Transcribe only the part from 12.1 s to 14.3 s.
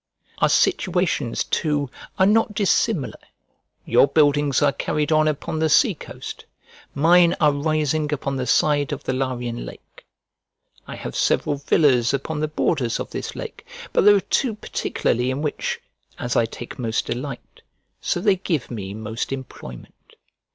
upon the borders of this lake, but there are